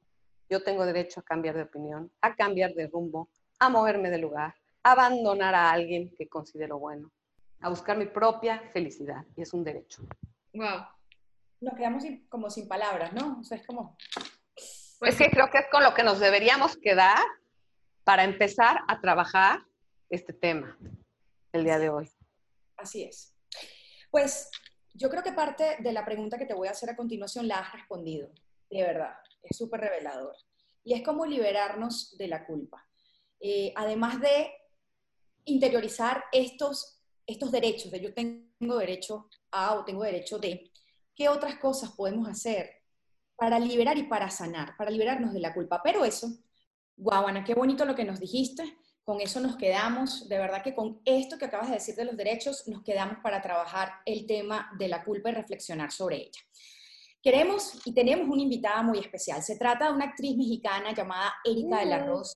Yo 0.48 0.62
tengo 0.62 0.86
derecho 0.86 1.20
a 1.20 1.24
cambiar 1.24 1.56
de 1.56 1.62
opinión, 1.62 2.10
a 2.20 2.34
cambiar 2.34 2.74
de 2.74 2.86
rumbo, 2.86 3.28
a 3.58 3.68
moverme 3.68 4.10
de 4.10 4.18
lugar, 4.18 4.54
a 4.82 4.92
abandonar 4.92 5.54
a 5.54 5.70
alguien 5.70 6.14
que 6.16 6.28
considero 6.28 6.78
bueno, 6.78 7.10
a 7.60 7.68
buscar 7.68 7.96
mi 7.96 8.06
propia 8.06 8.60
felicidad. 8.72 9.24
Y 9.36 9.42
es 9.42 9.52
un 9.52 9.64
derecho. 9.64 10.02
Wow. 10.54 10.86
Nos 11.62 11.74
quedamos 11.74 12.02
como 12.28 12.50
sin 12.50 12.66
palabras, 12.66 13.12
¿no? 13.12 13.38
O 13.40 13.44
sea, 13.44 13.56
es 13.56 13.64
como... 13.64 13.96
Pues 14.98 15.16
que 15.16 15.30
creo 15.30 15.48
que 15.48 15.58
es 15.58 15.66
con 15.70 15.84
lo 15.84 15.94
que 15.94 16.02
nos 16.02 16.18
deberíamos 16.18 16.76
quedar 16.76 17.18
para 18.02 18.24
empezar 18.24 18.80
a 18.88 19.00
trabajar 19.00 19.64
este 20.10 20.32
tema 20.32 20.76
el 21.52 21.62
día 21.62 21.78
de 21.78 21.88
hoy. 21.88 22.10
Así 22.76 23.04
es. 23.04 23.32
Pues 24.10 24.50
yo 24.92 25.08
creo 25.08 25.22
que 25.22 25.32
parte 25.32 25.76
de 25.78 25.92
la 25.92 26.04
pregunta 26.04 26.36
que 26.36 26.46
te 26.46 26.54
voy 26.54 26.66
a 26.66 26.72
hacer 26.72 26.90
a 26.90 26.96
continuación 26.96 27.46
la 27.46 27.58
has 27.58 27.72
respondido, 27.72 28.28
de 28.68 28.82
verdad, 28.82 29.14
es 29.44 29.56
súper 29.56 29.80
revelador. 29.80 30.34
Y 30.82 30.94
es 30.94 31.02
cómo 31.04 31.26
liberarnos 31.26 32.16
de 32.18 32.26
la 32.26 32.44
culpa. 32.44 32.84
Eh, 33.38 33.72
además 33.76 34.20
de 34.20 34.50
interiorizar 35.44 36.24
estos, 36.32 37.00
estos 37.24 37.52
derechos, 37.52 37.92
de 37.92 38.00
yo 38.00 38.12
tengo 38.12 38.78
derecho 38.78 39.28
a 39.52 39.74
o 39.74 39.84
tengo 39.84 40.02
derecho 40.02 40.40
de, 40.40 40.71
¿qué 41.14 41.28
otras 41.28 41.56
cosas 41.56 41.92
podemos 41.92 42.28
hacer 42.28 42.70
para 43.36 43.58
liberar 43.58 43.98
y 43.98 44.04
para 44.04 44.30
sanar, 44.30 44.76
para 44.76 44.90
liberarnos 44.90 45.32
de 45.32 45.40
la 45.40 45.54
culpa? 45.54 45.80
Pero 45.82 46.04
eso, 46.04 46.28
guau, 46.96 47.26
Ana, 47.26 47.44
qué 47.44 47.54
bonito 47.54 47.84
lo 47.84 47.94
que 47.94 48.04
nos 48.04 48.20
dijiste 48.20 48.76
con 49.04 49.20
eso 49.20 49.40
nos 49.40 49.56
quedamos, 49.56 50.28
de 50.28 50.38
verdad 50.38 50.62
que 50.62 50.74
con 50.74 51.00
esto 51.04 51.36
que 51.36 51.46
acabas 51.46 51.68
de 51.68 51.74
decir 51.74 51.96
de 51.96 52.04
los 52.04 52.16
derechos, 52.16 52.68
nos 52.68 52.82
quedamos 52.84 53.18
para 53.20 53.42
trabajar 53.42 53.94
el 54.06 54.26
tema 54.26 54.70
de 54.78 54.86
la 54.88 55.02
culpa 55.02 55.30
y 55.30 55.34
reflexionar 55.34 55.90
sobre 55.90 56.18
ella. 56.18 56.40
Queremos 57.20 57.80
y 57.84 57.92
tenemos 57.94 58.28
una 58.28 58.42
invitada 58.42 58.82
muy 58.82 58.98
especial. 58.98 59.42
Se 59.42 59.56
trata 59.56 59.86
de 59.88 59.94
una 59.94 60.06
actriz 60.06 60.36
mexicana 60.36 60.92
llamada 60.94 61.34
Erika 61.44 61.80
de 61.80 61.86
la. 61.86 61.98
Rosa. 62.04 62.34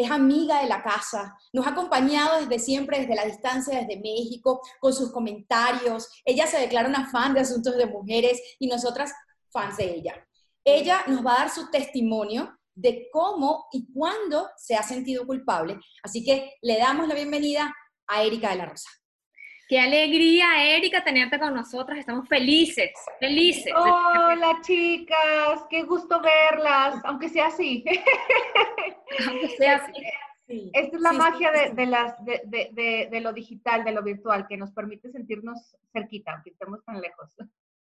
Es 0.00 0.10
amiga 0.10 0.62
de 0.62 0.66
la 0.66 0.82
casa, 0.82 1.36
nos 1.52 1.66
ha 1.66 1.72
acompañado 1.72 2.40
desde 2.40 2.58
siempre, 2.58 3.00
desde 3.00 3.14
la 3.14 3.26
distancia, 3.26 3.80
desde 3.80 4.00
México, 4.00 4.62
con 4.80 4.94
sus 4.94 5.12
comentarios. 5.12 6.08
Ella 6.24 6.46
se 6.46 6.58
declara 6.58 6.88
una 6.88 7.10
fan 7.10 7.34
de 7.34 7.40
asuntos 7.40 7.76
de 7.76 7.84
mujeres 7.84 8.40
y 8.58 8.66
nosotras 8.66 9.12
fans 9.50 9.76
de 9.76 9.96
ella. 9.96 10.26
Ella 10.64 11.04
nos 11.06 11.22
va 11.22 11.34
a 11.34 11.38
dar 11.40 11.50
su 11.50 11.70
testimonio 11.70 12.58
de 12.74 13.10
cómo 13.12 13.66
y 13.72 13.92
cuándo 13.92 14.48
se 14.56 14.74
ha 14.74 14.82
sentido 14.82 15.26
culpable. 15.26 15.78
Así 16.02 16.24
que 16.24 16.54
le 16.62 16.78
damos 16.78 17.06
la 17.06 17.14
bienvenida 17.14 17.70
a 18.06 18.22
Erika 18.22 18.48
de 18.48 18.56
la 18.56 18.66
Rosa. 18.66 18.88
Qué 19.70 19.78
alegría, 19.78 20.74
Erika, 20.74 21.04
tenerte 21.04 21.38
con 21.38 21.54
nosotras. 21.54 22.00
Estamos 22.00 22.28
felices, 22.28 22.90
felices. 23.20 23.72
Hola, 23.72 24.58
chicas. 24.62 25.64
Qué 25.70 25.84
gusto 25.84 26.20
verlas, 26.20 26.96
aunque 27.04 27.28
sea 27.28 27.46
así. 27.46 27.84
aunque 29.28 29.48
sea 29.50 29.76
así. 29.76 29.92
Esta 30.72 30.96
es 30.96 31.00
la 31.00 31.12
magia 31.12 31.52
De, 31.52 31.86
las, 31.86 32.16
de, 32.24 33.20
lo 33.20 33.32
digital, 33.32 33.84
de 33.84 33.92
lo 33.92 34.02
virtual, 34.02 34.48
que 34.48 34.56
nos 34.56 34.72
permite 34.72 35.12
sentirnos 35.12 35.76
cerquita, 35.92 36.32
aunque 36.32 36.50
estemos 36.50 36.84
tan 36.84 37.00
lejos. 37.00 37.32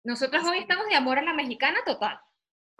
Nosotros 0.06 0.42
hoy 0.46 0.60
estamos 0.60 0.88
de 0.88 0.96
amor 0.96 1.20
a 1.20 1.22
la 1.22 1.34
mexicana 1.34 1.80
total. 1.86 2.18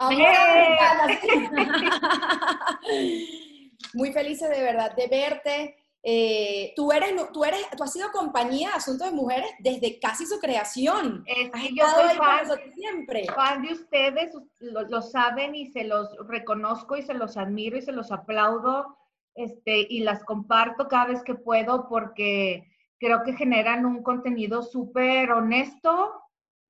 Muy 3.92 4.14
felices 4.14 4.48
de 4.48 4.62
verdad 4.62 4.96
de 4.96 5.08
verte. 5.08 5.83
Eh, 6.06 6.74
tú, 6.76 6.92
eres, 6.92 7.14
tú, 7.32 7.44
eres, 7.44 7.66
tú 7.74 7.82
has 7.82 7.90
sido 7.90 8.10
compañía 8.12 8.68
de 8.68 8.74
Asuntos 8.74 9.08
de 9.08 9.16
Mujeres 9.16 9.50
desde 9.58 9.98
casi 9.98 10.26
su 10.26 10.38
creación. 10.38 11.24
yo 11.72 11.86
soy 11.88 12.14
fan, 12.16 12.46
siempre. 12.74 13.24
fan 13.34 13.62
de 13.62 13.72
ustedes, 13.72 14.32
lo, 14.60 15.00
saben 15.00 15.54
y 15.54 15.72
se 15.72 15.84
los 15.84 16.14
reconozco 16.28 16.98
y 16.98 17.02
se 17.02 17.14
los 17.14 17.38
admiro 17.38 17.78
y 17.78 17.82
se 17.82 17.92
los 17.92 18.12
aplaudo 18.12 18.98
este, 19.34 19.86
y 19.88 20.00
las 20.00 20.22
comparto 20.24 20.88
cada 20.88 21.06
vez 21.06 21.22
que 21.22 21.34
puedo 21.34 21.88
porque 21.88 22.70
creo 22.98 23.22
que 23.22 23.32
generan 23.32 23.86
un 23.86 24.02
contenido 24.02 24.62
súper 24.62 25.32
honesto, 25.32 26.12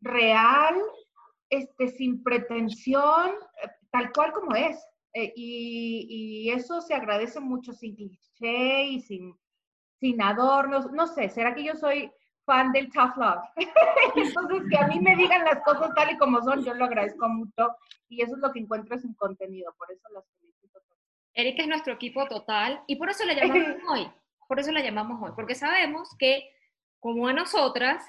real 0.00 0.76
este, 1.50 1.88
sin 1.88 2.22
pretensión, 2.22 3.30
eh, 3.62 3.68
tal 3.90 4.12
cual 4.12 4.32
como 4.32 4.54
es. 4.54 4.76
Eh, 5.14 5.32
y, 5.36 6.50
eso 6.50 6.80
se 6.80 6.94
agradece 6.94 7.40
mucho 7.40 7.72
sin 7.72 7.94
cliché 7.94 8.84
y 8.84 9.00
sin, 9.00 9.34
sin 10.00 10.20
adornos. 10.20 10.90
No 10.92 11.06
sé, 11.06 11.28
¿será 11.30 11.54
que 11.54 11.64
yo 11.64 11.74
soy 11.74 12.12
fan 12.44 12.72
del 12.72 12.90
tough 12.92 13.16
love? 13.16 13.42
Entonces, 14.16 14.62
que 14.68 14.76
a 14.76 14.86
mí 14.88 15.00
me 15.00 15.16
digan 15.16 15.44
las 15.44 15.62
cosas 15.62 15.94
tal 15.94 16.10
y 16.10 16.18
como 16.18 16.42
son, 16.42 16.64
yo 16.64 16.74
lo 16.74 16.84
agradezco 16.84 17.28
mucho. 17.28 17.76
Y 18.08 18.22
eso 18.22 18.34
es 18.34 18.40
lo 18.40 18.52
que 18.52 18.60
encuentro 18.60 18.96
en 18.96 19.14
contenido, 19.14 19.74
por 19.78 19.90
eso 19.90 20.06
las 20.12 20.24
felicito. 20.38 20.80
Erika 21.32 21.62
es 21.62 21.68
nuestro 21.68 21.94
equipo 21.94 22.26
total 22.26 22.82
y 22.86 22.96
por 22.96 23.08
eso 23.08 23.24
la 23.24 23.34
llamamos 23.34 23.76
hoy. 23.90 24.10
Por 24.46 24.60
eso 24.60 24.72
la 24.72 24.82
llamamos 24.82 25.22
hoy, 25.22 25.32
porque 25.34 25.54
sabemos 25.54 26.14
que, 26.18 26.50
como 27.00 27.26
a 27.28 27.32
nosotras, 27.32 28.04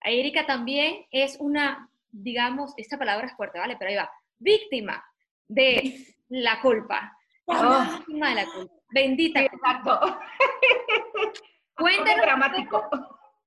a 0.00 0.10
Erika 0.10 0.44
también 0.44 1.06
es 1.10 1.36
una 1.38 1.88
digamos, 2.22 2.72
esta 2.76 2.98
palabra 2.98 3.26
es 3.26 3.36
fuerte, 3.36 3.58
¿vale? 3.58 3.76
Pero 3.78 3.90
ahí 3.90 3.96
va, 3.96 4.10
víctima 4.38 5.04
de 5.48 6.14
la 6.28 6.60
culpa. 6.60 7.16
víctima 7.46 8.30
de 8.30 8.34
la 8.34 8.46
culpa. 8.46 8.74
Bendita. 8.90 9.42
exacto. 9.42 10.00
Cuéntanos, 11.76 12.22
dramático. 12.22 12.88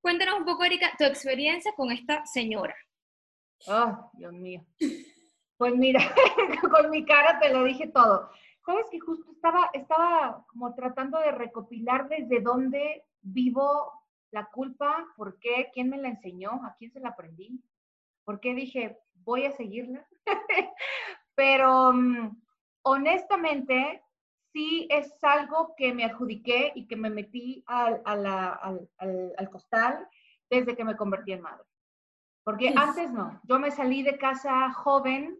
cuéntanos 0.01 0.39
un 0.39 0.45
poco, 0.45 0.63
Erika, 0.63 0.91
tu 0.97 1.03
experiencia 1.03 1.73
con 1.75 1.91
esta 1.91 2.23
señora. 2.27 2.75
Oh, 3.67 4.11
Dios 4.13 4.33
mío. 4.33 4.63
Pues 5.57 5.75
mira, 5.75 5.99
con 6.71 6.91
mi 6.91 7.03
cara 7.05 7.39
te 7.39 7.51
lo 7.51 7.63
dije 7.63 7.87
todo. 7.87 8.29
Sabes 8.63 8.85
que 8.91 8.99
justo 8.99 9.31
estaba, 9.31 9.71
estaba 9.73 10.45
como 10.47 10.75
tratando 10.75 11.17
de 11.19 11.31
recopilar 11.31 12.07
desde 12.07 12.39
dónde 12.39 13.03
vivo 13.21 13.91
la 14.29 14.45
culpa, 14.45 15.07
por 15.17 15.39
qué, 15.39 15.71
quién 15.73 15.89
me 15.89 15.97
la 15.97 16.09
enseñó, 16.09 16.51
a 16.51 16.75
quién 16.77 16.91
se 16.91 16.99
la 16.99 17.09
aprendí 17.09 17.63
porque 18.29 18.53
dije, 18.53 18.95
voy 19.15 19.45
a 19.45 19.51
seguirla. 19.53 20.07
Pero 21.39 21.93
mm, 21.93 22.37
honestamente, 22.81 24.03
sí 24.51 24.89
es 24.91 25.23
algo 25.23 25.73
que 25.77 25.93
me 25.93 26.03
adjudiqué 26.03 26.73
y 26.75 26.85
que 26.85 26.97
me 26.97 27.09
metí 27.09 27.63
al, 27.65 28.01
al, 28.03 29.49
costal 29.49 30.05
desde 30.49 30.75
que 30.75 30.83
me 30.83 30.97
convertí 30.97 31.31
en 31.31 31.41
madre. 31.41 31.63
Porque 32.43 32.73
antes 32.75 33.09
no, 33.13 33.39
yo 33.43 33.57
me 33.57 33.71
salí 33.71 34.03
de 34.03 34.17
casa 34.17 34.73
joven 34.73 35.39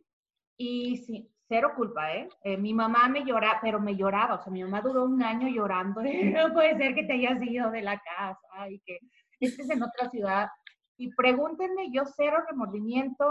y 0.58 0.96
sí, 1.06 1.30
cero 1.50 1.74
culpa, 1.76 2.14
¿eh? 2.14 2.30
¿eh? 2.46 2.56
Mi 2.56 2.74
mamá 2.74 3.10
me 3.10 3.26
lloraba, 3.26 3.60
pero 3.62 3.82
me 3.82 3.98
lloraba, 3.98 4.36
o 4.36 4.42
sea, 4.42 4.54
mi 4.54 4.64
mamá 4.64 4.80
duró 4.80 5.04
un 5.04 5.22
año 5.22 5.50
llorando, 5.50 6.02
no 6.48 6.54
puede 6.54 6.78
ser 6.78 6.96
que 6.96 7.04
te 7.04 7.14
hayas 7.16 7.44
ido 7.44 7.72
de 7.72 7.82
la 7.82 8.00
casa 8.00 8.70
y 8.70 8.80
que 8.86 9.00
estés 9.42 9.70
en 9.70 9.84
otra 9.84 10.10
ciudad. 10.10 10.48
Y 10.96 11.14
pregúntenme, 11.14 11.92
yo 11.92 12.04
cero 12.06 12.38
remordimiento, 12.50 13.28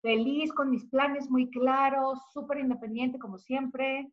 feliz 0.00 0.52
con 0.52 0.70
mis 0.70 0.84
planes 0.86 1.30
muy 1.30 1.50
claros, 1.50 2.18
súper 2.32 2.58
independiente 2.58 3.18
como 3.18 3.38
siempre. 3.38 4.12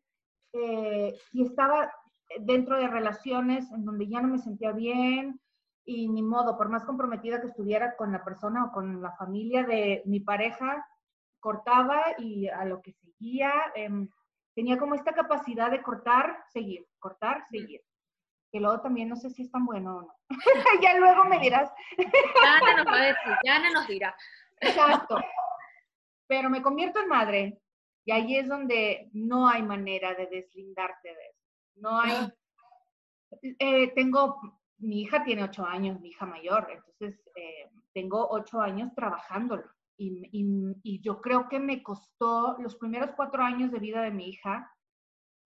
Eh, 0.52 1.14
y 1.32 1.42
estaba 1.42 1.92
dentro 2.40 2.76
de 2.78 2.88
relaciones 2.88 3.70
en 3.72 3.84
donde 3.84 4.08
ya 4.08 4.20
no 4.20 4.28
me 4.28 4.38
sentía 4.38 4.72
bien 4.72 5.40
y 5.84 6.08
ni 6.08 6.22
modo, 6.22 6.56
por 6.56 6.68
más 6.68 6.84
comprometida 6.84 7.40
que 7.40 7.46
estuviera 7.46 7.96
con 7.96 8.12
la 8.12 8.24
persona 8.24 8.64
o 8.64 8.72
con 8.72 9.00
la 9.00 9.12
familia 9.12 9.64
de 9.64 10.02
mi 10.04 10.20
pareja, 10.20 10.84
cortaba 11.38 12.02
y 12.18 12.48
a 12.48 12.64
lo 12.64 12.82
que 12.82 12.92
seguía, 12.92 13.52
em, 13.74 14.08
tenía 14.54 14.78
como 14.78 14.94
esta 14.94 15.12
capacidad 15.12 15.70
de 15.70 15.82
cortar, 15.82 16.42
seguir, 16.52 16.86
cortar, 16.98 17.44
seguir 17.50 17.82
que 18.56 18.60
luego 18.60 18.80
también 18.80 19.08
no 19.08 19.16
sé 19.16 19.30
si 19.30 19.42
es 19.42 19.50
tan 19.50 19.66
bueno 19.66 19.96
o 19.96 20.00
no. 20.02 20.14
ya 20.82 20.98
luego 20.98 21.24
me 21.24 21.38
dirás. 21.38 21.70
Ya 21.98 22.76
nos 22.76 22.86
va 22.86 23.02
a 23.02 23.06
decir, 23.06 23.72
nos 23.74 23.86
dirá. 23.86 24.16
Exacto. 24.60 25.18
Pero 26.26 26.50
me 26.50 26.62
convierto 26.62 27.00
en 27.00 27.08
madre 27.08 27.60
y 28.06 28.12
ahí 28.12 28.36
es 28.36 28.48
donde 28.48 29.10
no 29.12 29.48
hay 29.48 29.62
manera 29.62 30.14
de 30.14 30.26
deslindarte 30.28 31.08
de 31.08 31.26
eso. 31.28 31.44
No 31.74 32.00
hay... 32.00 32.12
Ah. 32.12 32.32
Eh, 33.42 33.92
tengo, 33.94 34.40
mi 34.78 35.02
hija 35.02 35.24
tiene 35.24 35.42
ocho 35.42 35.66
años, 35.66 36.00
mi 36.00 36.10
hija 36.10 36.24
mayor, 36.24 36.68
entonces 36.70 37.20
eh, 37.34 37.68
tengo 37.92 38.28
ocho 38.30 38.60
años 38.60 38.94
trabajándolo. 38.94 39.64
Y, 39.98 40.28
y, 40.84 41.00
yo 41.00 41.20
creo 41.20 41.48
que 41.48 41.58
me 41.58 41.82
costó 41.82 42.56
los 42.60 42.76
primeros 42.76 43.10
cuatro 43.16 43.42
años 43.42 43.72
de 43.72 43.78
vida 43.78 44.02
de 44.02 44.10
mi 44.10 44.28
hija. 44.28 44.70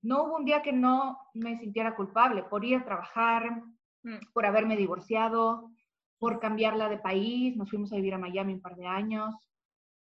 No 0.02 0.24
hubo 0.24 0.36
un 0.36 0.44
día 0.44 0.60
que 0.60 0.72
no 0.72 1.18
me 1.34 1.56
sintiera 1.56 1.94
culpable 1.94 2.42
por 2.42 2.64
ir 2.64 2.78
a 2.78 2.84
trabajar, 2.84 3.62
mm. 4.02 4.32
por 4.34 4.44
haberme 4.44 4.76
divorciado, 4.76 5.70
por 6.18 6.40
cambiarla 6.40 6.88
de 6.88 6.98
país. 6.98 7.56
Nos 7.56 7.70
fuimos 7.70 7.92
a 7.92 7.96
vivir 7.96 8.14
a 8.14 8.18
Miami 8.18 8.54
un 8.54 8.60
par 8.60 8.76
de 8.76 8.86
años 8.86 9.49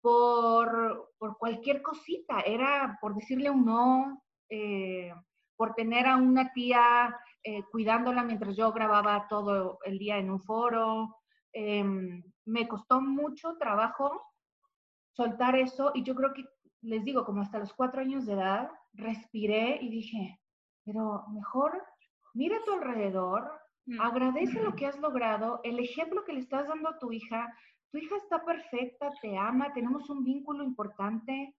por, 0.02 1.12
por 1.16 1.38
cualquier 1.38 1.80
cosita, 1.80 2.40
era 2.40 2.98
por 3.00 3.14
decirle 3.14 3.48
un 3.48 3.64
no, 3.64 4.22
eh, 4.50 5.12
por 5.56 5.74
tener 5.74 6.06
a 6.06 6.16
una 6.16 6.52
tía 6.52 7.16
eh, 7.44 7.62
cuidándola 7.70 8.24
mientras 8.24 8.56
yo 8.56 8.72
grababa 8.72 9.26
todo 9.28 9.78
el 9.84 9.98
día 9.98 10.18
en 10.18 10.30
un 10.30 10.40
foro. 10.40 11.16
Em, 11.52 12.22
me 12.44 12.66
costó 12.66 13.00
mucho 13.00 13.56
trabajo 13.58 14.22
soltar 15.12 15.56
eso 15.56 15.92
y 15.94 16.02
yo 16.02 16.14
creo 16.14 16.32
que, 16.34 16.44
les 16.82 17.04
digo, 17.04 17.24
como 17.24 17.42
hasta 17.42 17.58
los 17.58 17.72
cuatro 17.72 18.00
años 18.00 18.26
de 18.26 18.32
edad, 18.32 18.70
respiré 18.92 19.78
y 19.80 19.88
dije, 19.88 20.40
pero 20.84 21.24
mejor 21.28 21.80
mira 22.34 22.56
a 22.56 22.64
tu 22.64 22.72
alrededor, 22.72 23.50
mm. 23.86 24.00
agradece 24.00 24.60
lo 24.62 24.74
que 24.74 24.86
has 24.86 24.98
logrado, 24.98 25.60
el 25.62 25.78
ejemplo 25.78 26.24
que 26.24 26.32
le 26.32 26.40
estás 26.40 26.66
dando 26.66 26.88
a 26.88 26.98
tu 26.98 27.12
hija, 27.12 27.54
tu 27.92 27.98
hija 27.98 28.16
está 28.16 28.42
perfecta, 28.42 29.12
te 29.20 29.36
ama, 29.36 29.72
tenemos 29.74 30.08
un 30.08 30.24
vínculo 30.24 30.64
importante. 30.64 31.54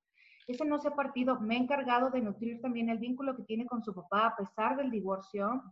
Ese 0.48 0.66
no 0.66 0.80
se 0.80 0.88
ha 0.88 0.96
partido. 0.96 1.40
Me 1.40 1.56
he 1.56 1.60
encargado 1.60 2.10
de 2.10 2.22
nutrir 2.22 2.60
también 2.60 2.90
el 2.90 2.98
vínculo 2.98 3.36
que 3.38 3.44
tiene 3.44 3.68
con 3.68 3.84
su 3.84 3.94
papá 3.94 4.28
a 4.28 4.36
pesar 4.36 4.76
del 4.76 4.90
divorcio. 4.90 5.64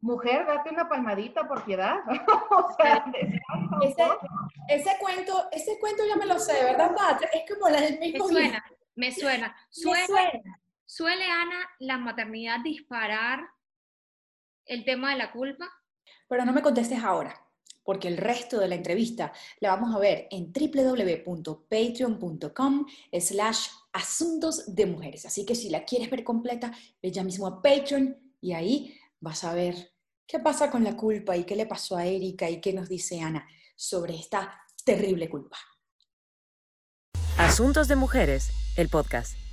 Mujer, 0.00 0.46
date 0.46 0.70
una 0.70 0.88
palmadita 0.88 1.46
por 1.46 1.62
piedad. 1.64 1.98
o 2.50 2.74
sea, 2.74 3.04
ese, 4.68 4.92
cuento, 4.98 5.46
ese 5.52 5.78
cuento 5.78 6.02
ya 6.08 6.16
me 6.16 6.26
lo 6.26 6.38
sé, 6.38 6.64
¿verdad, 6.64 6.94
Pat? 6.96 7.22
Es 7.32 7.44
como 7.52 7.68
la 7.68 7.80
del 7.80 7.98
mismo. 7.98 8.26
Me 8.28 8.32
suena, 8.32 8.64
me 8.94 9.12
suena. 9.12 9.56
Suele, 9.68 10.06
suena. 10.06 10.60
¿Suele, 10.86 11.24
Ana, 11.24 11.68
la 11.80 11.98
maternidad 11.98 12.60
disparar 12.60 13.46
el 14.64 14.84
tema 14.86 15.10
de 15.10 15.18
la 15.18 15.32
culpa? 15.32 15.68
Pero 16.28 16.44
no 16.46 16.52
me 16.52 16.62
contestes 16.62 17.02
ahora 17.04 17.45
porque 17.86 18.08
el 18.08 18.16
resto 18.16 18.58
de 18.58 18.66
la 18.68 18.74
entrevista 18.74 19.32
la 19.60 19.70
vamos 19.70 19.94
a 19.94 19.98
ver 19.98 20.26
en 20.30 20.52
www.patreon.com 20.52 22.86
slash 23.20 23.68
asuntos 23.92 24.74
de 24.74 24.86
mujeres. 24.86 25.24
Así 25.24 25.46
que 25.46 25.54
si 25.54 25.70
la 25.70 25.84
quieres 25.84 26.10
ver 26.10 26.24
completa, 26.24 26.72
ve 27.02 27.12
ya 27.12 27.22
mismo 27.22 27.46
a 27.46 27.62
Patreon 27.62 28.34
y 28.40 28.52
ahí 28.52 28.98
vas 29.20 29.44
a 29.44 29.54
ver 29.54 29.92
qué 30.26 30.40
pasa 30.40 30.70
con 30.70 30.84
la 30.84 30.96
culpa 30.96 31.36
y 31.36 31.44
qué 31.44 31.56
le 31.56 31.66
pasó 31.66 31.96
a 31.96 32.04
Erika 32.04 32.50
y 32.50 32.60
qué 32.60 32.72
nos 32.72 32.88
dice 32.88 33.20
Ana 33.20 33.46
sobre 33.76 34.16
esta 34.16 34.60
terrible 34.84 35.30
culpa. 35.30 35.56
Asuntos 37.38 37.86
de 37.88 37.96
mujeres, 37.96 38.50
el 38.76 38.88
podcast. 38.88 39.45